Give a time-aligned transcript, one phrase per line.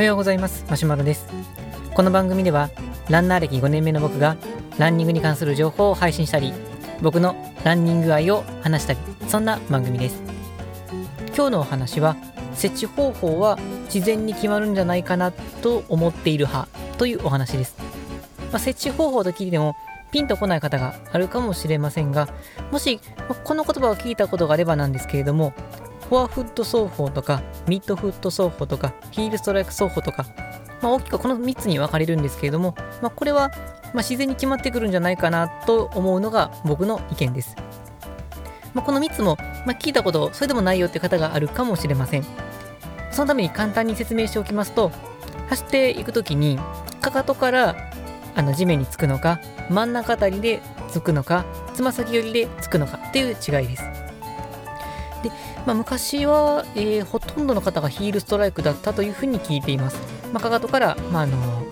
[0.00, 0.64] おはようございます。
[0.70, 1.26] マシュマロです。
[1.92, 2.70] この番組では
[3.10, 4.38] ランナー歴5年目の僕が
[4.78, 6.54] ランニングに関する情報を配信したり
[7.02, 10.22] 僕のランニング愛を話したりそんな番組です。
[11.36, 12.16] 今日のお話は
[12.54, 13.58] 設置方法は
[13.92, 17.76] 自然に決まるんじゃないかなと思っている派というお話です、
[18.52, 19.76] まあ、設置方法と聞いても
[20.12, 22.28] ピンとこない方があるかもしれませんが
[22.70, 23.00] もし
[23.44, 25.52] この言葉を聞いたことがあればなんですけれども
[26.10, 30.26] フォアフット奏法とかミッドフット奏法とかヒールストライク奏法とか、
[30.82, 33.52] まあ、大きくこの3つに分かれるんですけれども、まあ、これは
[33.94, 37.54] ま自然に決まってくるんじゃないかなと思うのが僕の意見です。
[38.74, 42.24] まあ、この3つも、ま聞いたことそれでもないよって方があるかもしれません。
[43.12, 44.90] そのために簡単に説明しておきますと
[45.48, 46.58] 走っていく時に
[47.00, 47.76] かかとから
[48.34, 53.82] あの地面につくのか真ん中あたりでつくのかつま先寄りでつくのかっていう違いです。
[55.22, 55.30] で、
[55.66, 60.00] まあ、昔は、えー、ほとんどの方がヒールストライクだったというふうに聞いています。
[60.32, 61.66] まあ、かかとから、まあ、あの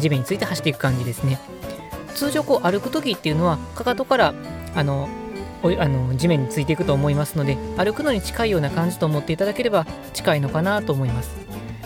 [0.00, 1.38] 地面について走っていく感じですね。
[2.14, 4.34] 通常こう歩く時っていうのはかかとから
[4.74, 5.08] あの
[5.62, 11.30] あの地面についていくと思いますので歩くのに近いような感じと思っていただければ近いのかなと思います。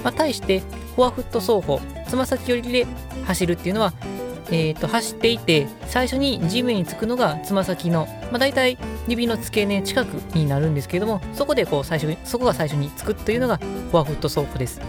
[0.03, 0.61] まあ、対して
[0.97, 2.87] フォアフット走法つま先寄りで
[3.25, 3.93] 走るっていうのは
[4.51, 8.79] えーと、走っていて最初に地面につくのがつま先の、まあ、大体
[9.09, 14.81] 指の付け根近くになるんですけれどもそこでこう最初そこが最初につくというのがフォアフット走法です。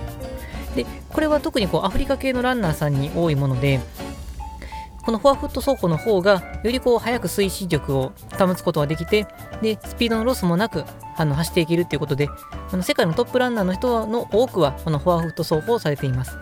[0.75, 3.79] でこれは特にこうアフリカ系のランナーさんに多いもので
[5.05, 9.27] このフォアフット走法の方がよりこう速く推進力を保つことができて
[9.61, 10.83] でスピードのロスもなく
[11.15, 12.27] あの走っていけるということで
[12.71, 16.37] あの世界のトップランナーの人の多くはこのフォアフット走法をされています。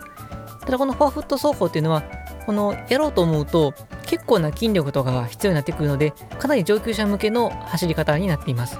[0.64, 2.02] ただこのフォアフット走法っていうのは
[2.46, 3.74] このやろうと思うと
[4.06, 8.78] 結構な筋力とかが必要になってくるのでかなり上級者向けの走り方になっています。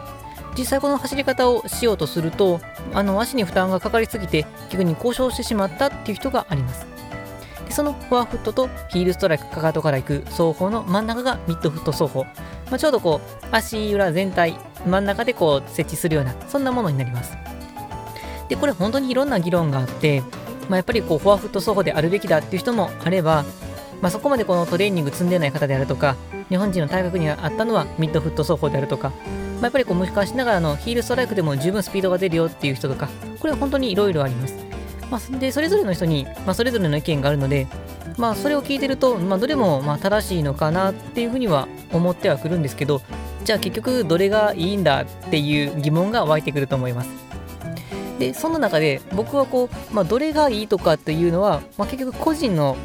[0.57, 2.61] 実際この走り方をしようとすると
[2.93, 6.87] あの足に負担がかかりすぎて逆に故障してしまったっていう人があります。
[7.67, 14.55] でそのフォアフットとヒールストライクかかとから行く双方の真ん中がミッドフット双方、まあ、ちょうどこう足裏全体
[14.87, 17.37] 真ん中でこう設置するようなそんなものになります。
[18.49, 20.23] でこれ本当にいろんな議論があって
[20.69, 23.45] まあ、やっぱりこうフォアフット走法であるべきだっていう人もあれば、
[24.05, 26.15] まあ、そこまでこのトレーニング積んでない方であるとか
[26.51, 29.15] 日本人の体格にあったのはミッドフット走法であるとか、ま
[29.61, 33.09] あ、やっぱりこう昔ながらのヒールストライクでも十分スピードが出るよっていう人とか
[33.41, 34.55] これは本当にいろいろあります、
[35.11, 37.67] まあ、でそれぞれの人に、まあ、それぞれの意見があるので
[38.19, 43.01] まあそれを聞いてると、まあ、どれもまあ正しいのかなっていうふうには思ってはくるんですけど
[43.45, 47.25] じゃあ結局どれがいいんだっていう疑問が湧いてくると思います。
[48.19, 52.77] でその中で僕はこう、まあ、どれがいいとかっていうのは、まあ、結局個人の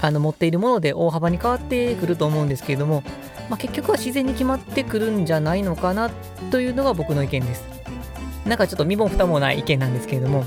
[0.00, 3.02] あの持っているもので大幅に変わってくると思うんですけれども、
[3.48, 6.10] まあ、結局は自然に決まってくるんじゃないのかな
[6.50, 7.64] というのが僕の意見です。
[8.46, 10.44] なんかちょっと身も蓋もない意見なんですけれども、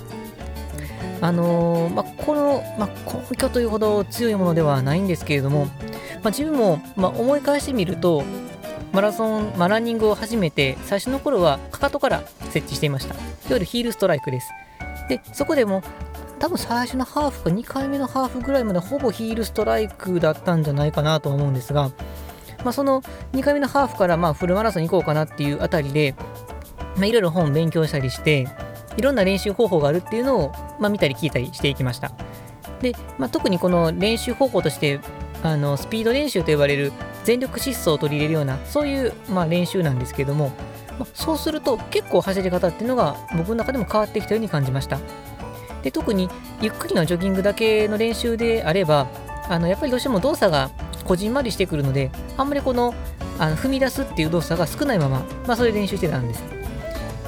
[1.22, 2.90] あのー、まあ、この、まあ、
[3.30, 5.72] 根拠というほど強いものではないんですけれども、ま
[6.26, 8.24] あ、自分も、ま思い返してみると、
[8.92, 13.14] マラソン、まランニングを始めて、最初の頃はかかとから設置していました。
[13.14, 14.50] いわゆるヒールストライクです。
[15.10, 15.84] で、そこでも
[16.42, 21.92] 多分最初のハーフか2回目のハーフぐらいまでほぼヒールストライクだったんじゃないかなと思うんですが、
[22.64, 23.04] まあ、その
[23.34, 26.16] 2回目のハーフからまあフルマラソン行こうかなっていうあたりで、
[26.96, 28.48] まあ、いろいろ本勉強したりして
[28.98, 32.12] いろんな練習方法があるっていうのを、まあ、見たり聞いたりしていきました。
[32.82, 35.00] で、まあ、特にこの練習方法として
[35.44, 36.92] あのスピード練習と呼ばれる
[37.24, 40.52] 全力疾走を取り入れるようなそういう、まあ、練習なんですけども、
[40.98, 45.00] まあ、そうすると結構走り方っていうのが僕の中でも変わってきたように感じました。
[45.84, 46.30] で特に
[46.62, 49.08] ゆっくりのジョギングだけの練習であれば
[49.50, 50.72] あのやっぱりどうしても動作が
[51.04, 52.94] こじんまりしてくるのであんまりこの
[53.40, 56.44] あの踏み出すっていう動作が少ないまま、まあ、それで練習してたんです。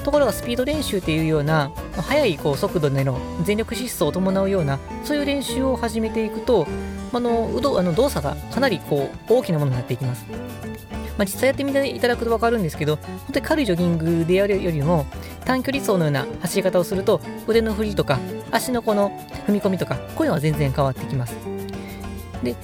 [0.04, 6.66] ところがスピード練習っていうような速いこう速度での全力疾走を伴うようなそういう練習を始めていくと
[7.12, 10.26] あのうどあの動作がかなりこう大きなものになっていきます。
[11.16, 15.06] まあ、実際やってみていただくと分かるんですけど、本当に軽いジョギングでやるよりも、
[15.44, 18.18] 短距離走のような走り方をすると、腕の振りとか、
[18.50, 19.10] 足のこの
[19.46, 21.36] 踏み込みとか、こういうのは全然変わってきます。
[22.42, 22.54] で、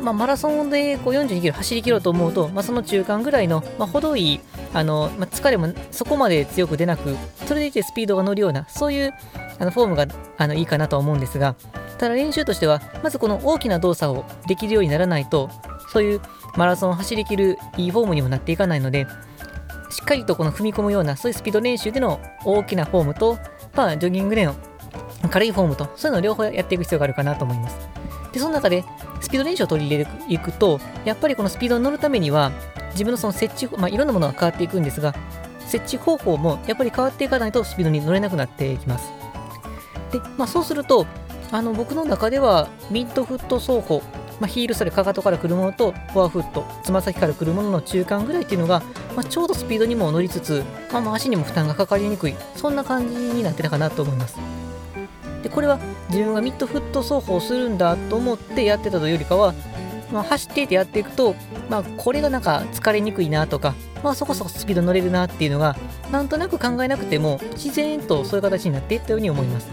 [0.00, 4.40] まあ、マラソンでこう42キロ走り切ろうと思うと、まあ、その中間ぐらいの、まあ、程いい
[4.72, 7.16] あの、まあ、疲れもそこまで強く出なく、
[7.46, 9.14] それでいてスピードが乗るような、そういう
[9.58, 10.06] あのフォームが
[10.36, 11.56] あのいいかなと思うんですが、
[11.98, 15.50] ただ練習としては、まずこの大きな動作をできるようにならないと、
[15.92, 16.20] そういう
[16.56, 19.06] マラソンを走りきるいいフォームにもなっていかないので、
[19.90, 23.38] しっかりとこの踏み込むような、そういうスピード練習での大きなフォームと、
[23.74, 24.54] まあ、ジョギングでの
[25.30, 27.78] 軽いフォームと、そういうのを両方やっていく必要があるかなと思います。
[28.32, 28.84] で、その中で、
[29.20, 32.52] スピード練習を取り入れていくと、やっぱりこのスピードに乗るためには、
[32.92, 35.14] 自分のその設置、まあ、いろんなものが変わっていくんですが、
[35.66, 39.10] 設置方法もやっぱり変わっていかないとスピードに乗れなくなっていきます。
[40.12, 41.06] で、まあ、そうすると、
[41.52, 44.02] あの僕の中ではミッドフット走法、
[44.40, 48.82] まあ、ヒールそれかかとから来るものとフォアフットつま先から来るものの中間ぐらいっていうのが、
[49.14, 50.62] まあ、ちょうどスピードにも乗りつつ、
[50.92, 54.38] まあ、まあ足にも負担がかかりにくいそんな感じになってたかなと思います。
[55.42, 55.78] でこれは
[56.08, 59.54] 自分がミッドフット走法をするんだと思ってやってたというよりかは、
[60.12, 61.36] まあ、走っていてやっていくと、
[61.70, 65.76] まあ、これがなんか疲れにくいなとか、まあ、そこそこスピード乗れるなっていうのが
[66.10, 69.68] なんとなく考えなくても自然とそういう形になっていったように思います、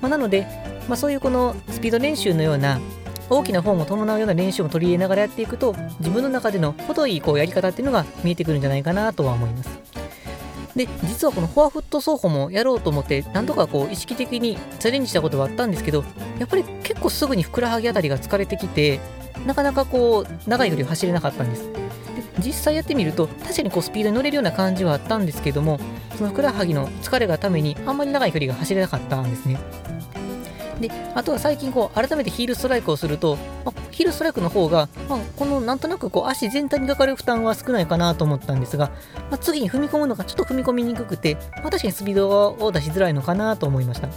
[0.00, 0.46] まあ、なので、
[0.88, 2.80] まあ、そういうこのスピード練習のような
[3.28, 9.70] 大きな本を伴うような練習も取り入れながらやっていくと自分の中での程いいこうやり方っていうのが見えてくるんじゃないかなとは思います。
[10.76, 16.04] で実はこのフォアフット走法もやろうと思って何とかこう意識的にチャレンジしたことはあったんですけど
[16.38, 19.00] やっぱり結構すぐにふくらはぎあたりが疲れてきて
[19.46, 21.72] なかなかこう長い距離を走れなかったんです。
[21.72, 21.80] で
[22.44, 25.80] 実際やってみると確かにこうスピードに乗れるような感じはあったんですけども
[26.18, 29.58] そのふくらはぎの疲れがためにあんまり長い距離が走れなかったんですね。
[30.80, 38.90] であとは最近こう改めてヒールストライクをすると、まあ、ヒールストライクの方が、まあ、このなんとなくこう足全体にかかる負担は少ないかなと思ったんですが、
[39.30, 44.08] まあ、次に踏み込むのがちょっと踏み込みにくくて、まあ、確かにスピードを出しづらいのかなと思いました。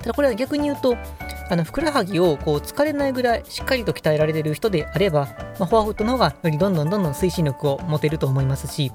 [0.00, 0.96] ただこれは逆に言うと
[1.50, 5.26] あのふくらはぎをこう疲れないぐらいしっかりと鍛えられてる人であれば、
[5.58, 8.92] まあ、フォアフットの方がよりどんどんどんどん推進力を持てると思いますし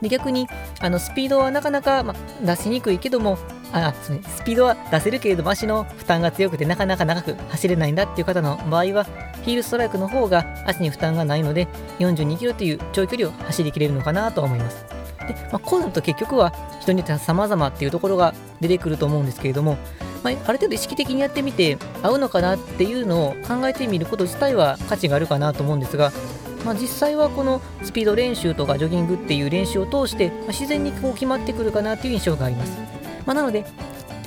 [0.00, 0.48] で逆に
[0.78, 3.36] あのスピードはなかなか、ま、出しにくいけども
[3.72, 9.06] あそ、スピードは出せるけれども足の負担が強くてなかなか長く走れないんだっていう方の場合は
[9.42, 11.68] ヒールストライクの方が足に負担がないので
[11.98, 14.84] 42キロという長距離を走りきれるのかなと思います
[15.26, 19.76] で、まあ、こうなると結局は人によっては様々っていうところが出てくると思うんですけれども、
[20.22, 26.12] まあ、ある程度意識的にやってみて合うのかなっていうのを考えてみること自体は価値があるかなと思うんですが
[26.64, 32.99] まあ、実際はこのスピード練習とかジョギングっていう練習を通して、ま、自然にこう決まってくるかなという印象があります。
[33.30, 33.64] まあ、なので、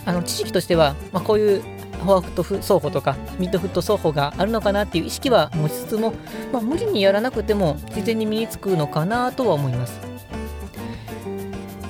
[0.05, 6.13] あの知識としては、まあ、こういうフォアフット走法とかミッドフット走法があるのかなっていう意識は持ちつつも、
[6.53, 9.99] まあ、無理にやらなくても自然に身につくのかなとは思います。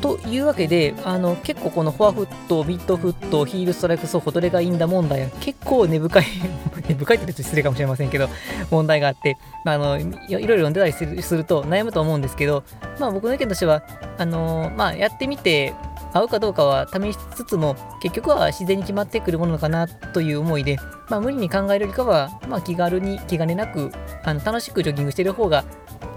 [0.02, 6.26] というわけであの結構このフォアフット、ミッドフット、ヒールストライク走法どれがいいんだ問題は結構根深い
[6.90, 8.28] 根深いって言うと失礼かもしれませんけど
[8.70, 12.64] 問題があって、まあ、のいろいろ読んでたりするすると悩むと思うんですけど、
[13.00, 13.84] まあ、僕の意見としては
[14.18, 15.74] あのまあ、やってみて
[16.14, 20.78] 合うかどうかは試しつつも結局は自然に決まってくるものかなという思いで、
[21.10, 23.92] まあ、無理に考えるよりかは、まあ、気軽に気兼ねなく
[24.24, 25.66] あの楽しくジョギングしてる方が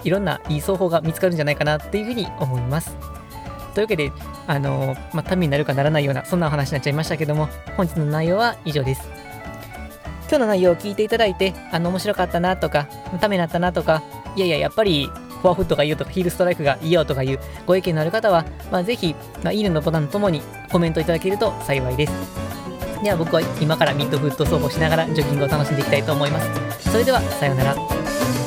[0.05, 2.97] いろんないい奏法が見つかるんじゃないかなっていうふうに思います。
[3.75, 4.11] というわけで、
[4.47, 9.27] あのまあ、ためになるかならないようなそんなお話になっちゃいましたけども本日の内容は以上です。
[10.29, 12.89] 今日の内容を聞いていただいて、あの面白かったなとか、
[13.21, 14.03] ためになったなとか、
[14.35, 15.09] いやいや、やっぱり
[15.47, 19.15] フォアフットがいいよとか、ヒールストライクがいいよとかいうご意見のある方は、まあ、ぜひ、
[19.45, 20.41] まあ、いいねのボタンとともに
[20.71, 22.13] コメントいただけると幸いです。
[23.03, 26.91] では僕は今からミッドフット走歩しながらジョギングを楽しんでいきたいと思います。
[26.91, 28.46] それでは、さようなら。